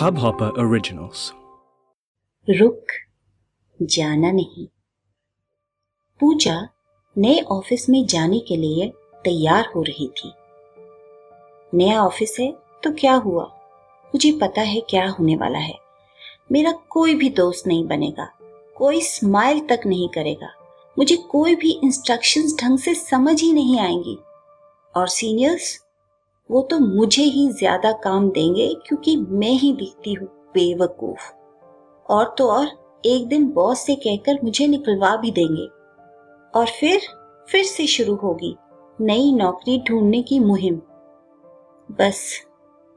Hubhopper 0.00 0.50
Originals. 0.50 1.30
रुक 2.50 2.86
जाना 3.82 4.30
नहीं। 4.32 4.66
पूजा 6.20 6.68
नए 7.18 7.40
ऑफ़िस 7.40 7.88
में 7.88 8.06
जाने 8.06 8.38
के 8.38 8.56
लिए 8.56 8.92
तैयार 9.24 9.72
हो 9.76 9.82
रही 9.82 10.08
थी। 10.08 10.32
नया 11.74 12.02
ऑफ़िस 12.04 12.36
है 12.40 12.52
तो 12.82 12.92
क्या 12.92 13.14
हुआ? 13.14 13.44
मुझे 14.06 14.32
पता 14.32 14.60
है 14.60 14.80
क्या 14.80 15.08
होने 15.08 15.36
वाला 15.36 15.58
है। 15.58 15.78
मेरा 16.52 16.72
कोई 16.72 17.14
भी 17.14 17.30
दोस्त 17.30 17.66
नहीं 17.66 17.86
बनेगा, 17.86 18.38
कोई 18.76 19.00
स्माइल 19.00 19.60
तक 19.60 19.80
नहीं 19.86 20.08
करेगा। 20.08 20.48
मुझे 20.98 21.16
कोई 21.16 21.54
भी 21.54 21.80
इंस्ट्रक्शंस 21.84 22.56
ढंग 22.62 22.78
से 22.78 22.94
समझ 22.94 23.42
ही 23.42 23.52
नहीं 23.52 23.80
आएँगी। 23.80 24.18
और 24.96 25.08
सीनियर्स 25.08 25.89
वो 26.50 26.62
तो 26.62 26.78
मुझे 26.78 27.22
ही 27.22 27.48
ज़्यादा 27.52 27.92
काम 27.92 28.30
देंगे 28.30 28.74
क्योंकि 28.86 29.16
मैं 29.16 29.50
ही 29.50 29.72
दिखती 29.72 30.14
हूँ 30.14 30.28
बेवकूफ़। 30.54 31.30
और 32.06 32.34
तो 32.38 32.48
और, 32.48 32.68
एक 33.06 33.28
दिन 33.28 33.46
बॉस 33.46 33.80
से 33.80 33.94
कहकर 33.94 34.38
मुझे 34.44 34.66
निकलवा 34.66 35.16
भी 35.16 35.30
देंगे। 35.30 35.66
और 36.54 36.66
फिर 36.80 37.00
फिर 37.48 37.64
से 37.64 37.86
शुरू 37.86 38.14
होगी 38.14 38.56
नई 39.00 39.32
नौकरी 39.32 39.78
ढूँढने 39.88 40.22
की 40.22 40.38
मुहिम। 40.40 40.80
बस, 41.88 42.40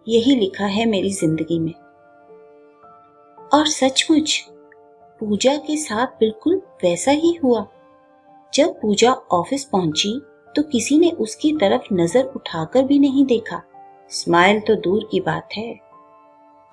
यही 0.08 0.36
लिखा 0.36 0.66
है 0.66 0.86
मेरी 0.86 1.10
ज़िंदगी 1.10 1.60
में। 1.60 1.74
और 3.54 3.68
सचमुच, 3.68 4.44
पूजा 5.22 5.56
के 5.58 5.78
साथ 5.78 6.20
बिल्कुल 6.20 6.62
वैसा 6.84 7.12
ही 7.12 7.34
हुआ। 7.34 7.66
जब 8.54 8.80
पूजा 8.82 9.12
ऑफ़िस 9.12 9.64
पहुँची 9.66 10.22
तो 10.56 10.62
किसी 10.64 10.98
ने 11.00 11.10
उसकी 11.12 11.52
तरफ़ 11.54 11.94
नज़र 11.94 12.24
उठाकर 12.36 12.84
भी 12.84 13.00
नहीं 13.00 13.26
देखा। 13.26 13.62
स्माइल 14.10 14.60
तो 14.60 14.76
दूर 14.76 15.08
की 15.12 15.20
बात 15.20 15.50
है। 15.58 15.80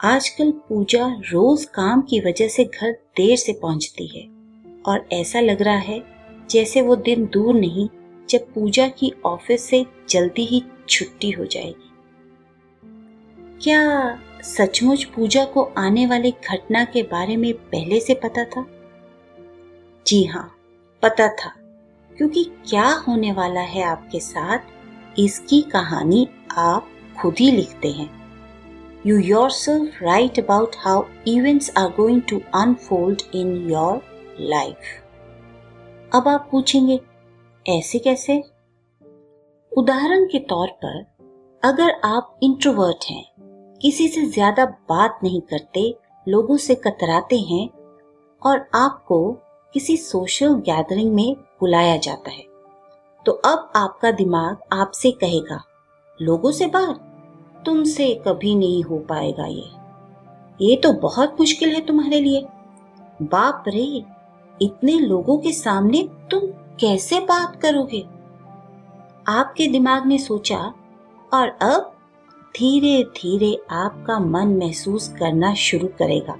आजकल 0.00 0.50
पूजा 0.68 1.06
रोज 1.22 1.64
काम 1.64 2.02
की 2.02 2.20
वजह 2.20 2.48
से 2.48 2.64
घर 2.64 2.92
देर 3.16 3.36
से 3.36 3.52
पहुँचती 3.52 4.06
है 4.06 4.26
और 4.86 5.08
ऐसा 5.12 5.40
लग 5.40 5.62
रहा 5.62 5.76
है 5.76 6.02
जैसे 6.50 6.80
वो 6.82 6.96
दिन 6.96 7.26
दूर 7.26 7.54
नहीं, 7.54 7.88
जब 8.30 8.52
पूजा 8.54 8.88
की 8.88 9.12
ऑफ़िस 9.26 9.64
से 9.64 9.84
जल्दी 10.08 10.44
ही 10.44 10.62
छुट्टी 10.88 11.30
हो 11.30 11.44
जाएगी। 11.44 11.88
क्या 13.62 13.80
सचमुच 14.42 15.04
पूजा 15.04 15.44
को 15.44 15.62
आने 15.78 16.06
वाली 16.06 16.30
घटना 16.30 16.84
के 16.84 17.02
बारे 17.02 17.36
में 17.36 17.52
पहले 17.54 18.00
से 18.00 18.14
पता 18.14 18.44
था? 18.44 18.66
जी 20.06 20.24
हाँ 20.24 20.50
पता 21.02 21.28
था। 21.34 21.52
क्योंकि 22.20 22.42
क्या 22.68 22.88
होने 22.98 23.30
वाला 23.32 23.60
है 23.60 23.82
आपके 23.82 24.18
साथ, 24.20 24.58
इसकी 25.18 25.60
कहानी 25.62 26.26
आप 26.58 26.88
खुद 27.20 27.34
ही 27.40 27.50
लिखते 27.50 27.88
हैं। 27.88 28.08
You 29.06 29.18
yourself 29.50 30.02
write 30.02 30.38
about 30.38 30.76
how 30.78 31.04
events 31.26 31.70
are 31.78 31.88
going 31.90 32.20
to 32.22 32.40
unfold 32.54 33.22
in 33.34 33.56
your 33.70 34.02
life 34.40 34.76
अब 36.14 36.28
आप 36.28 36.48
पूछेंगे, 36.52 37.00
ऐसे 37.66 37.98
कैसे? 37.98 38.38
उदाहरण 39.72 40.26
के 40.26 40.38
तौर 40.38 40.68
पर, 40.84 41.02
अगर 41.62 42.00
आप 42.04 42.38
इंट्रोवर्ट 42.42 43.10
हैं, 43.10 43.24
किसी 43.82 44.08
से 44.08 44.26
ज़्यादा 44.26 44.64
बात 44.88 45.20
नहीं 45.22 45.40
करते, 45.40 45.94
लोगों 46.26 46.56
से 46.56 46.74
कतराते 46.74 47.38
हैं, 47.38 47.68
और 48.42 48.68
आपको 48.74 49.30
किसी 49.74 49.96
सोशल 49.96 50.54
गैदरिंग 50.66 51.14
में 51.14 51.36
बुलाया 51.60 51.96
जाता 51.96 52.30
है। 52.30 52.44
तो 53.26 53.32
अब 53.32 53.72
आपका 53.76 54.10
दिमाग 54.10 54.58
आपसे 54.72 55.10
कहेगा, 55.10 55.64
लोगों 56.22 56.52
से 56.52 56.66
बात? 56.66 57.06
तुमसे 57.66 58.22
कभी 58.28 58.54
नहीं 58.54 58.82
हो 58.82 58.98
पाएगा 58.98 59.46
ये। 59.46 59.70
ये 60.60 60.76
तो 60.76 60.92
बहुत 60.92 61.36
मुश्किल 61.40 61.68
है 61.68 61.80
तुम्हारे 61.80 62.20
लिए। 62.20 62.46
बाप 63.22 63.64
रे, 63.68 64.02
इतने 64.62 64.92
लोगों 64.92 65.38
के 65.38 65.52
सामने 65.52 66.08
तुम 66.30 66.40
कैसे 66.80 67.20
बात 67.20 67.62
करोगे? 67.62 68.06
आपके 69.28 69.66
दिमाग 69.66 70.06
ने 70.06 70.18
सोचा 70.18 70.74
और 71.34 71.48
अब 71.48 71.96
धीरे 72.56 73.02
धीरे 73.02 73.62
आपका 73.70 74.18
मन 74.18 74.48
महसूस 74.48 75.14
करना 75.18 75.54
शुरू 75.54 75.88
करेगा। 75.88 76.36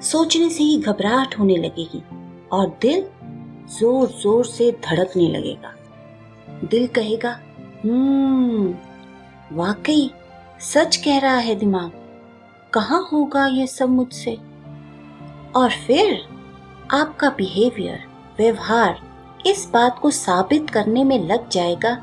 सोचने 0.00 0.50
से 0.50 0.64
ही 0.64 0.78
घबराहट 0.78 1.38
होने 1.38 1.56
लगेगी 1.56 2.02
और 2.52 2.78
दिल 2.82 3.06
ज़ोर 3.68 4.06
ज़ोर 4.12 4.44
से 4.44 4.70
धड़कने 4.84 5.28
लगेगा। 5.28 5.74
दिल 6.64 6.86
कहेगा 6.86 7.30
हम्म 7.84 8.74
वाकई 9.52 10.10
सच 10.62 10.96
कह 10.96 11.18
रहा 11.18 11.36
है 11.36 11.54
दिमाग। 11.54 11.92
कहा 12.72 12.96
होगा 13.12 13.46
ये 13.46 13.66
सब 13.66 13.88
मुझसे? 13.88 14.34
और 15.56 15.70
फिर 15.86 16.20
आपका 16.92 17.30
बिहेवियर 17.30 18.02
व्यवहार 18.38 19.00
इस 19.46 19.68
बात 19.72 19.98
को 19.98 20.10
साबित 20.10 20.70
करने 20.70 21.04
में 21.04 21.18
लग 21.26 21.48
जाएगा 21.48 21.94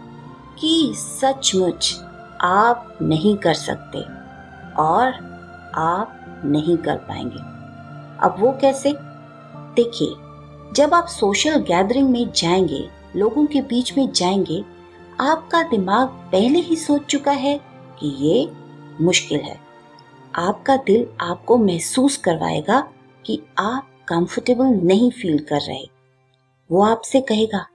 कि 0.59 0.93
सचमुच 0.95 1.93
आप 2.41 2.97
नहीं 3.01 3.35
कर 3.37 3.53
सकते 3.53 4.01
और 4.81 5.13
आप 5.77 6.41
नहीं 6.45 6.77
कर 6.77 6.97
पाएँगे। 7.07 7.39
अब 8.25 8.35
वो 8.39 8.51
कैसे? 8.61 8.93
देखिए 9.75 10.15
जब 10.73 10.93
आप 10.93 11.07
सोशल 11.07 11.55
गैदरिंग 11.55 12.09
में 12.09 12.31
जाएँगे, 12.31 12.89
लोगों 13.15 13.45
के 13.45 13.61
बीच 13.61 13.97
में 13.97 14.11
जाएँगे, 14.11 14.63
आपका 15.19 15.63
दिमाग 15.63 16.07
पहले 16.07 16.59
ही 16.59 16.75
सोच 16.75 17.05
चुका 17.05 17.31
है 17.31 17.59
कि 17.99 18.07
ये 18.07 18.51
मुश्किल 19.01 19.39
है। 19.39 19.59
आपका 20.35 20.77
दिल 20.77 21.07
आपको 21.21 21.57
महसूस 21.57 22.17
करवाएगा 22.17 22.91
कि 23.25 23.41
आप 23.59 23.89
कंफर्टेबल 24.07 24.65
नहीं 24.65 25.11
फील 25.11 25.39
कर 25.39 25.61
रहे। 25.61 25.89
वो 26.71 26.83
आपसे 26.83 27.21
कहेगा, 27.21 27.67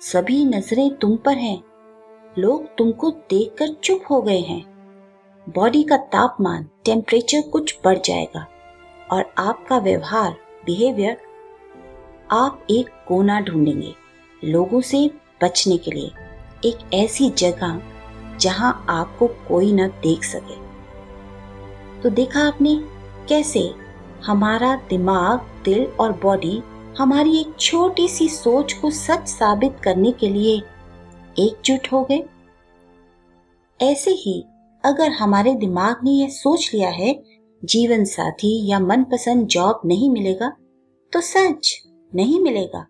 सभी 0.00 0.44
नज़रें 0.44 0.96
तुम 0.96 1.16
पर 1.16 1.36
हैं। 1.36 1.62
लोग 2.38 2.66
तुमको 2.78 3.10
देखकर 3.10 3.68
चुप 3.68 4.02
हो 4.10 4.22
गए 4.22 4.40
हैं। 4.40 4.64
बॉडी 5.48 5.82
का 5.82 5.96
तापमान 5.96 6.68
टेम्परेचर 6.84 7.42
कुछ 7.42 7.78
बढ़ 7.84 7.98
जाएगा 7.98 8.46
और 9.12 9.34
आपका 9.38 9.78
व्यवहार 9.78 10.36
बिहेवियर 10.66 11.31
आप 12.32 12.66
एक 12.70 12.88
कोना 13.08 13.40
ढूंढेंगे 13.40 13.92
लोगों 14.42 14.80
से 14.80 15.10
बचने 15.42 15.76
के 15.76 15.90
लिए। 15.90 16.10
एक 16.64 16.94
ऐसी 16.94 17.28
जगह 17.30 17.80
जहाँ 18.40 18.86
आपको 18.88 19.26
कोई 19.48 19.72
न 19.72 19.88
देख 20.02 20.24
सके। 20.24 20.60
तो 22.02 22.10
देखा 22.10 22.40
आपने 22.40 22.74
कैसे 23.28 23.60
हमारा 24.24 24.74
दिमाग, 24.90 25.40
दिल 25.64 25.84
और 26.00 26.12
बॉडी 26.12 26.62
हमारी 26.98 27.38
एक 27.40 27.54
छोटी 27.60 28.08
सी 28.08 28.28
सोच 28.28 28.72
को 28.72 28.90
सच 28.90 29.28
साबित 29.28 29.76
करने 29.84 30.12
के 30.12 30.28
लिए 30.28 30.56
एकजुट 31.38 31.92
हो 31.92 32.02
गए। 32.04 32.22
ऐसे 33.80 34.10
ही 34.10 34.40
अगर 34.84 35.10
हमारे 35.10 35.54
दिमाग 35.54 36.04
ने 36.04 36.10
यह 36.10 36.28
सोच 36.28 36.70
लिया 36.74 36.90
है, 36.90 37.14
जीवन 37.62 38.04
साथी 38.06 38.66
या 38.68 38.78
मनपसंद 38.80 39.46
जॉब 39.46 39.80
नहीं 39.84 40.10
मिलेगा 40.10 40.52
तो 41.12 41.20
सच 41.20 41.78
नहीं 42.14 42.40
मिलेगा। 42.40 42.86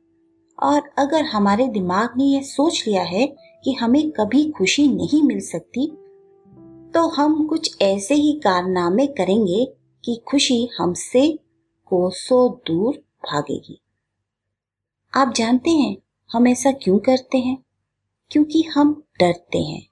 और 0.62 0.90
अगर 0.98 1.24
हमारे 1.24 1.66
दिमाग 1.68 2.10
ने 2.16 2.24
यह 2.24 2.42
सोच 2.42 2.84
लिया 2.88 3.02
है 3.02 3.26
कि 3.64 3.72
हमें 3.72 4.10
कभी 4.10 4.50
खुशी 4.50 4.88
नहीं 4.88 5.22
मिल 5.22 5.40
सकती 5.40 5.98
तो 6.94 7.08
हम 7.08 7.46
कुछ 7.46 7.82
ऐसे 7.82 8.14
ही 8.14 8.32
कारनामे 8.32 9.06
करेंगे 9.06 9.64
कि 10.04 10.22
खुशी 10.28 10.68
हमसे 10.78 11.38
कोसों 11.86 12.52
दूर 12.66 12.94
भागेगी। 12.96 13.80
आप 15.16 15.32
जानते 15.36 15.70
हैं, 15.70 15.96
हम 16.32 16.48
ऐसा 16.48 16.72
क्यों 16.72 16.98
करते 16.98 17.38
हैं? 17.38 17.64
क्योंकि 18.30 18.62
हम 18.62 19.02
डरते 19.20 19.58
हैं। 19.58 19.88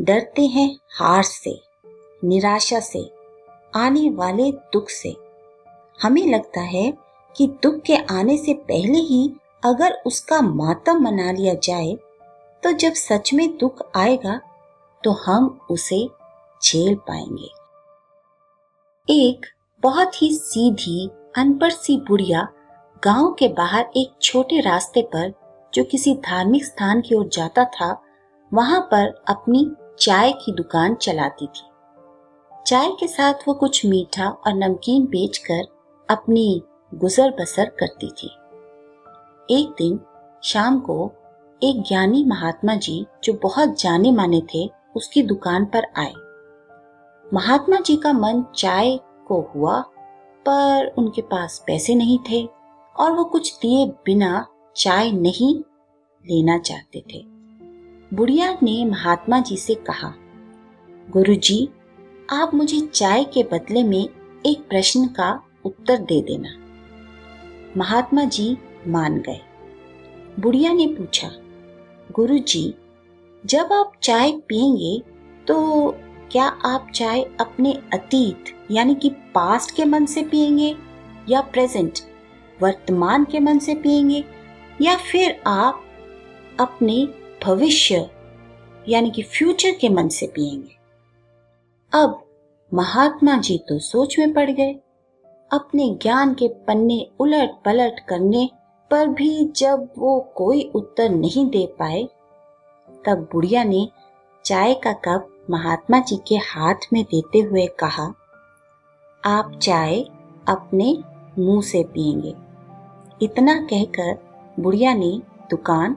डरते 0.00 0.46
हैं 0.46 0.78
हार 0.98 1.22
से, 1.22 1.60
निराशा 2.24 2.80
से, 2.80 3.10
आने 3.76 4.10
वाले 4.10 4.52
दुख 4.52 4.88
से। 4.88 5.16
हमें 6.02 6.26
लगता 6.26 6.60
है 6.60 6.92
कि 7.36 7.46
दुख 7.62 7.80
के 7.86 7.96
आने 8.10 8.36
से 8.36 8.54
पहले 8.54 8.98
ही 8.98 9.30
अगर 9.64 9.92
उसका 10.06 10.40
मातम 10.40 11.02
मना 11.02 11.32
लिया 11.32 11.54
जाए 11.54 11.96
तो 12.62 12.72
जब 12.72 12.92
सच 12.92 13.32
में 13.34 13.56
दुख 13.58 13.82
आएगा 13.96 14.40
तो 15.04 15.12
हम 15.12 15.58
उसे 15.70 16.08
झेल 16.64 16.94
पाएँगे। 17.08 17.48
एक 19.08 19.46
बहुत 19.82 20.22
ही 20.22 20.32
सीधी, 20.34 21.08
अनपढ़ 21.36 21.72
सी 21.72 21.96
बुढ़िया 21.96 22.48
गाँव 23.02 23.32
के 23.38 23.48
बाहर 23.48 23.90
एक 23.96 24.12
छोटे 24.22 24.60
रास्ते 24.60 25.02
पर, 25.02 25.32
जो 25.74 25.84
किसी 25.84 26.14
धार्मिक 26.14 26.64
स्थान 26.64 27.00
की 27.00 27.14
ओर 27.14 27.28
जाता 27.28 27.64
था, 27.64 27.90
वहाँ 28.52 28.80
पर 28.80 29.24
अपनी 29.28 29.70
चाय 30.00 30.32
की 30.32 30.52
दुकान 30.52 30.94
चलाती 30.94 31.46
थी। 31.46 31.66
चाय 32.66 32.88
के 33.00 33.06
साथ 33.08 33.34
वो 33.48 33.54
कुछ 33.54 33.84
मीठा 33.86 34.28
और 34.28 34.54
नमकीन 34.54 35.04
बेचकर 35.04 35.66
अपनी 36.10 36.62
गुजर 36.92 37.30
बसर 37.30 37.64
करती 37.80 38.08
थी। 38.08 38.30
एक 39.50 39.74
दिन 39.78 39.98
शाम 40.42 40.78
को 40.80 41.10
एक 41.62 41.82
ज्ञानी 41.88 42.24
महात्मा 42.24 42.74
जी 42.74 43.06
जो 43.24 43.32
बहुत 43.32 43.80
जाने 43.80 44.12
माने 44.12 44.40
थे 44.54 44.70
उसकी 44.96 45.22
दुकान 45.22 45.64
पर 45.64 45.86
आए। 45.96 46.12
महात्मा 47.34 47.76
जी 47.76 47.96
का 47.96 48.12
मन 48.12 48.44
चाय 48.56 48.98
को 49.26 49.40
हुआ 49.54 49.80
पर 50.46 50.94
उनके 50.98 51.22
पास 51.22 51.62
पैसे 51.66 51.94
नहीं 51.94 52.18
थे 52.30 52.48
और 52.96 53.12
वो 53.12 53.24
कुछ 53.24 53.58
दिए 53.58 53.86
बिना 54.06 54.46
चाय 54.76 55.10
नहीं 55.12 55.54
लेना 56.24 56.58
चाहते 56.58 57.04
थे। 57.14 57.22
बुढ़िया 58.14 58.56
ने 58.62 58.84
महात्मा 58.84 59.40
जी 59.40 59.56
से 59.56 59.74
कहा 59.74 60.14
गुरुजी, 61.08 61.68
आप 62.30 62.54
मुझे 62.54 62.80
चाय 62.80 63.24
के 63.24 63.42
बदले 63.42 63.82
में 63.82 64.08
एक 64.46 64.68
प्रश्न 64.68 65.06
का 65.06 65.30
उत्तर 65.64 65.98
दे 65.98 66.20
देना। 66.20 66.48
महात्मा 67.78 68.24
जी 68.24 68.58
मान 68.88 69.18
गए। 69.20 69.40
बुढ़िया 70.40 70.72
ने 70.72 70.86
पूछा 70.86 71.30
गुरु 72.12 72.38
जी 72.38 72.74
जब 73.46 73.72
आप 73.72 73.92
चाय 74.02 74.32
पियेंगे 74.32 75.02
तो 75.46 75.90
क्या 76.32 76.44
आप 76.44 76.90
चाय 76.94 77.22
अपने 77.40 77.72
अतीत 77.92 78.44
यानी 78.70 78.94
कि 78.94 79.10
पास्ट 79.10 79.76
के 79.76 79.84
मन 79.84 80.06
से 80.06 80.22
पियेंगे 80.22 80.76
या 81.28 81.40
प्रेजेंट 81.40 81.98
वर्तमान 82.62 83.24
के 83.24 83.40
मन 83.40 83.58
से 83.58 83.74
पियेंगे 83.74 84.24
या 84.80 84.96
फिर 84.96 85.42
आप 85.46 85.84
अपने 86.60 87.08
भविष्य 87.44 88.10
यानी 88.88 89.10
कि 89.10 89.22
फ्यूचर 89.22 89.70
के 89.70 89.88
मन 89.88 90.08
से 90.08 90.26
पियेंगे? 90.26 90.76
अब 91.92 92.24
महात्मा 92.74 93.36
जी 93.36 93.58
तो 93.58 93.78
सोच 93.78 94.18
में 94.18 94.34
पड़ 94.34 94.50
गए। 94.50 94.76
अपने 95.50 95.88
ज्ञान 96.02 96.34
के 96.34 96.48
पन्ने 96.48 97.06
उलट 97.20 97.50
पलट 97.64 98.00
करने 98.08 98.50
पर 98.90 99.08
भी 99.08 99.44
जब 99.56 99.88
वो 99.98 100.20
कोई 100.36 100.62
उत्तर 100.74 101.08
नहीं 101.10 101.50
दे 101.50 101.66
पाए, 101.78 102.02
तब 103.06 103.28
बुढ़िया 103.32 103.64
ने 103.64 103.88
चाय 104.44 104.74
का 104.74 104.92
कप 104.92 105.28
महात्मा 105.50 106.00
जी 106.00 106.16
के 106.28 106.34
हाथ 106.34 106.74
में 106.92 107.02
देते 107.04 107.38
हुए 107.38 107.66
कहा, 107.66 108.14
आप 109.24 109.58
चाय 109.62 110.00
अपने 110.48 110.98
मुँह 111.38 111.62
से 111.62 111.82
पिएँगे 111.84 112.34
इतना 113.22 113.54
कहकर 113.62 114.18
बुढ़िया 114.60 114.94
ने 114.94 115.10
दुकान 115.50 115.96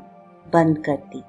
बंद 0.53 0.85
कर 0.85 0.97
दी। 1.13 1.23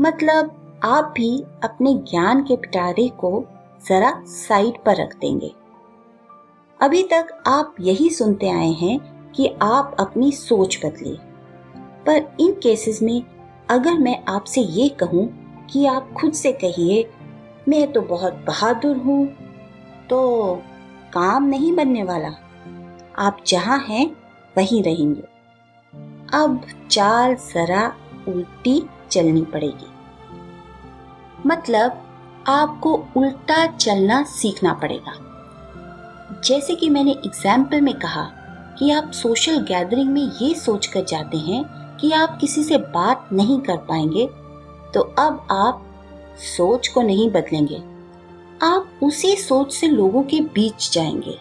मतलब 0.00 0.54
आप 0.84 1.12
भी 1.16 1.44
अपने 1.64 1.94
ज्ञान 1.94 2.42
के 2.42 2.56
पिटारे 2.56 3.08
को 3.08 3.44
जरा 3.88 4.22
साइड 4.26 4.84
पर 4.84 4.96
रख 4.96 5.16
देंगे। 5.16 5.52
अभी 6.80 7.02
तक 7.02 7.42
आप 7.46 7.74
यही 7.80 8.10
सुनते 8.10 8.50
आए 8.50 8.70
हैं 8.70 8.98
कि 9.32 9.46
आप 9.62 9.96
अपनी 10.00 10.32
सोच 10.32 10.78
बदलिए 10.84 11.16
पर 12.06 12.36
इन 12.40 12.52
केसेस 12.52 13.02
में 13.02 13.22
अगर 13.70 13.94
मैं 13.94 14.24
आपसे 14.28 14.60
ये 14.60 14.88
कहूँ 14.88 15.26
कि 15.66 15.86
आप 15.86 16.12
खुद 16.20 16.32
से 16.32 16.52
कहिए, 16.52 17.10
मैं 17.68 17.92
तो 17.92 18.00
बहुत 18.00 18.32
बहादुर 18.32 18.96
हूँ 18.96 19.26
तो 20.10 20.54
काम 21.12 21.44
नहीं 21.44 21.72
बनने 21.76 22.02
वाला। 22.02 22.28
आप 23.18 23.38
जहाँ 23.46 23.78
हैं, 23.88 24.16
वहीं 24.56 24.82
रहेंगे। 24.82 25.22
अब 26.34 26.60
चाल 26.90 27.34
जरा 27.34 27.92
उल्टी 28.28 28.82
चलनी 29.10 29.42
पड़ेगी। 29.42 29.90
मतलब 31.46 32.02
आपको 32.48 33.06
उल्टा 33.16 33.66
चलना 33.66 34.22
सीखना 34.22 34.72
पड़ेगा। 34.72 35.24
जैसे 36.44 36.74
कि 36.74 36.88
मैंने 36.90 37.10
एग्ज़ाम्पल 37.10 37.80
में 37.80 37.94
कहा 37.94 38.22
कि 38.78 38.90
आप 38.90 39.10
सोशल 39.10 39.58
गैदरिंग 39.60 40.08
में 40.08 40.30
ये 40.42 40.54
सोच 40.54 40.86
कर 40.86 41.04
जाते 41.04 41.36
हैं 41.36 41.64
कि 41.96 42.10
आप 42.12 42.36
किसी 42.40 42.62
से 42.62 42.76
बात 42.76 43.28
नहीं 43.32 43.60
कर 43.60 43.76
पाएँगे 43.76 44.26
तो 44.94 45.00
अब 45.00 45.46
आप 45.50 45.84
सोच 46.56 46.88
को 46.88 47.02
नहीं 47.02 47.30
बदलेंगे। 47.30 47.82
आप 48.62 49.00
उसी 49.02 49.34
सोच 49.36 49.72
से 49.74 49.86
लोगों 49.86 50.22
के 50.22 50.40
बीच 50.54 50.90
जाएँगे। 50.92 51.36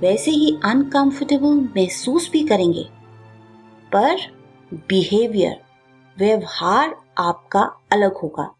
वैसे 0.00 0.30
ही 0.30 0.56
अनकंफर्टेबल 0.64 1.60
महसूस 1.76 2.30
भी 2.32 2.42
करेंगे। 2.42 2.84
पर 3.92 4.20
बिहेवियर 4.88 5.60
व्यवहार 6.16 6.94
आपका 7.18 7.62
अलग 7.92 8.16
होगा 8.16 8.50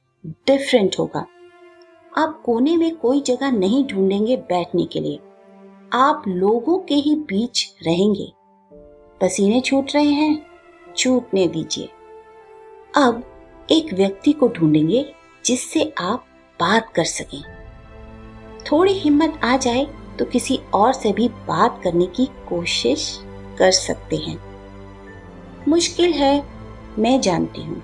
डिफरेंट 0.47 0.97
होगा। 0.99 1.25
आप 2.19 2.41
कोने 2.45 2.77
में 2.77 2.95
कोई 2.97 3.21
जगह 3.21 3.51
नहीं 3.51 3.85
ढूंढेंगे 3.87 4.37
बैठने 4.37 4.85
के 4.85 5.01
लिए। 5.01 5.19
आप 5.93 6.23
लोगों 6.29 6.79
के 6.79 6.94
ही 6.94 7.15
बीच 7.15 7.75
रहेंगे। 7.87 8.33
पसीने 9.21 9.61
छूट 9.61 9.87
रहे 9.94 10.12
हैं, 10.12 10.47
छूटने 10.97 11.47
दीजिए। 11.47 11.89
अब 12.97 13.23
एक 13.71 13.93
व्यक्ति 13.94 14.33
को 14.33 14.49
ढूंढेंगे 14.49 15.15
जिससे 15.44 15.94
आप 16.00 16.25
बात 16.61 16.93
कर 16.94 17.05
सकें। 17.05 17.43
थोड़ी 18.73 18.93
हिम्मत 18.93 19.41
आ 19.44 19.56
जाए 19.56 19.87
तो 20.19 20.25
किसी 20.25 20.59
और 20.75 20.93
से 20.93 21.12
भी 21.12 21.29
बात 21.29 21.81
करने 21.85 22.06
की 22.06 22.27
कोशिश 22.27 23.21
कर 23.59 23.71
सकते 23.71 24.17
हैं। 24.17 24.39
मुश्किल 25.69 26.12
है, 26.12 26.44
मैं 26.99 27.21
जानती 27.21 27.62
हूँ। 27.62 27.83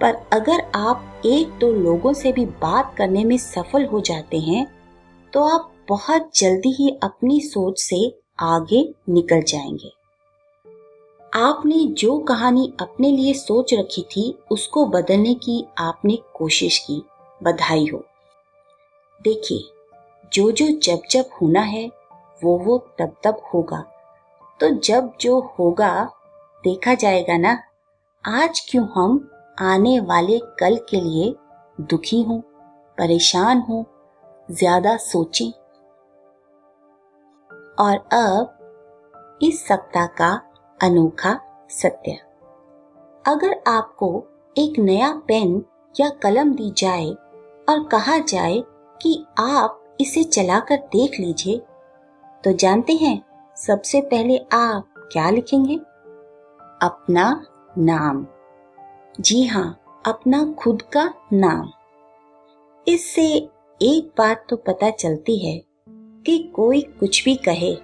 पर 0.00 0.14
अगर 0.32 0.70
आप 0.74 1.22
एक 1.26 1.48
दो 1.48 1.58
तो 1.60 1.72
लोगों 1.72 2.12
से 2.12 2.32
भी 2.32 2.46
बात 2.46 2.94
करने 2.98 3.24
में 3.24 3.38
सफल 3.38 3.84
हो 3.84 4.00
जाते 4.00 4.38
हैं 4.38 4.66
तो 5.32 5.44
आप 5.44 5.73
बहुत 5.88 6.30
जल्दी 6.38 6.70
ही 6.72 6.98
अपनी 7.02 7.40
सोच 7.40 7.80
से 7.80 8.18
आगे 8.40 8.94
निकल 9.08 9.42
जाएँगे। 9.42 9.92
आपने 11.34 11.84
जो 11.84 12.18
कहानी 12.18 12.72
अपने 12.80 13.10
लिए 13.10 13.34
सोच 13.34 13.74
रखी 13.74 14.02
थी, 14.02 14.38
उसको 14.50 14.86
बदलने 14.86 15.34
की 15.34 15.66
आपने 15.78 16.18
कोशिश 16.34 16.78
की, 16.78 17.02
बधाई 17.42 17.86
हो। 17.86 18.04
देखिए 19.22 19.62
जो 20.32 20.50
जो 20.50 20.66
जब 20.80 21.02
जब 21.10 21.24
होना 21.42 21.60
है 21.60 21.90
वो 22.44 22.58
वो 22.58 22.78
तब 22.98 23.16
तब 23.24 23.42
होगा। 23.54 23.84
तो 24.60 24.70
जब 24.70 25.12
जो 25.20 25.40
होगा, 25.58 26.10
देखा 26.64 26.94
जाएगा 26.94 27.36
ना, 27.36 27.62
आज 28.24 28.66
क्यों 28.70 28.86
हम 28.94 29.30
आने 29.60 30.00
वाले 30.00 30.38
कल 30.38 30.76
के 30.76 31.00
लिए 31.00 31.34
दुखी 31.80 32.22
हूँ, 32.22 32.40
परेशान 32.98 33.58
हूँ, 33.58 33.86
ज़्यादा 34.50 34.96
सोचें? 34.96 35.63
और 37.78 37.96
अब 38.12 39.38
इस 39.42 39.66
सप्ताह 39.66 40.06
का 40.06 40.30
अनोखा 40.82 41.38
सत्य। 41.70 42.12
अगर 43.26 43.62
आपको 43.66 44.08
एक 44.58 44.78
नया 44.78 45.12
पेन 45.28 45.64
या 46.00 46.08
कलम 46.08 46.52
दी 46.54 46.70
जाए 46.76 47.10
और 47.68 47.88
कहा 47.88 48.18
जाए 48.18 48.62
कि 49.02 49.24
आप 49.38 49.96
इसे 50.00 50.24
चलाकर 50.24 50.76
देख 50.76 51.20
लीजिए 51.20 51.58
तो 52.44 52.52
जानते 52.52 52.92
हैं 52.92 53.22
सबसे 53.56 54.00
पहले 54.00 54.38
आप 54.52 55.08
क्या 55.12 55.30
लिखेंगे? 55.30 55.76
अपना 56.82 57.46
नाम। 57.78 58.26
जी 59.20 59.44
हाँ 59.46 59.80
अपना 60.06 60.44
खुद 60.52 60.82
का 60.82 61.04
नाम। 61.32 61.70
इससे 62.88 63.26
एक 63.80 64.12
बात 64.18 64.46
तो 64.48 64.56
पता 64.56 64.90
चलती 64.90 65.38
है 65.38 65.62
कि 66.26 66.50
कोई 66.54 66.80
कुछ 66.80 67.24
भी 67.24 67.34
कहे, 67.34 67.76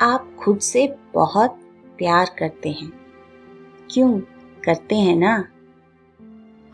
आप 0.00 0.36
खुद 0.44 0.58
से 0.58 0.96
बहुत 1.14 1.50
प्यार 1.98 2.26
करते 2.38 2.68
हैं। 2.68 2.92
क्यों? 3.90 4.20
करते 4.64 4.96
हैं 4.96 5.16
ना? 5.16 5.44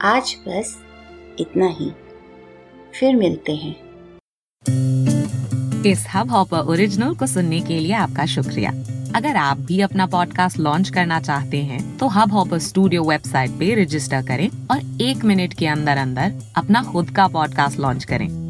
आज 0.01 0.37
बस 0.49 0.83
इतना 1.39 1.67
ही। 1.67 1.93
फिर 3.01 3.17
मिलते 3.17 3.57
हैं। 3.57 3.77
इस 5.83 6.07
हब 6.15 6.31
हॉपर 6.31 6.59
ओरिजिनल 6.59 7.15
को 7.15 7.27
सुनने 7.27 7.61
के 7.61 7.79
लिए 7.81 7.93
आपका 7.93 8.27
शुक्रिया। 8.27 8.71
अगर 9.15 9.37
आप 9.37 9.59
भी 9.59 9.81
अपना 9.81 10.07
पॉडकास्ट 10.07 10.59
लॉन्च 10.59 10.89
करना 10.89 11.21
चाहते 11.21 11.59
हैं 11.59 11.99
तो 11.99 12.07
हब 12.07 12.33
हॉपर 12.33 12.59
स्टूडियो 12.59 13.05
वेबसाइट 13.05 13.51
पे 13.51 13.83
रजिस्टर 13.83 14.23
करें 14.23 14.49
और 14.49 15.03
एक 15.03 15.25
मिनट 15.25 15.55
के 15.55 15.67
अंदर 15.67 15.97
अंदर 15.97 16.35
अपना 16.57 16.83
खुद 16.83 17.11
का 17.11 17.29
पॉडकास्ट 17.29 17.81
लॉन्च 17.81 18.05
करें। 18.05 18.50